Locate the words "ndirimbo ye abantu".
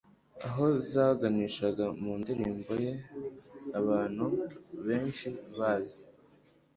2.21-4.25